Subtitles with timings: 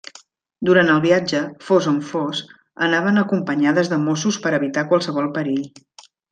[0.69, 2.41] Durant el viatge, fos on fos,
[2.87, 5.65] anaven acompanyades de mossos per evitar qualsevol perill.